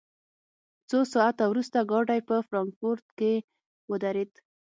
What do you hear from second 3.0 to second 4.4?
کې ودرېد